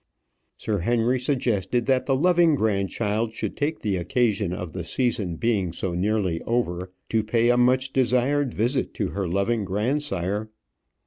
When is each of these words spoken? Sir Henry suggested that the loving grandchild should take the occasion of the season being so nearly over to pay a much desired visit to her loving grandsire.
Sir 0.57 0.79
Henry 0.79 1.19
suggested 1.19 1.85
that 1.85 2.07
the 2.07 2.15
loving 2.15 2.55
grandchild 2.55 3.35
should 3.35 3.55
take 3.55 3.81
the 3.81 3.97
occasion 3.97 4.51
of 4.51 4.73
the 4.73 4.83
season 4.83 5.35
being 5.35 5.71
so 5.71 5.93
nearly 5.93 6.41
over 6.41 6.91
to 7.09 7.23
pay 7.23 7.51
a 7.51 7.55
much 7.57 7.93
desired 7.93 8.51
visit 8.51 8.95
to 8.95 9.09
her 9.09 9.27
loving 9.27 9.63
grandsire. 9.63 10.49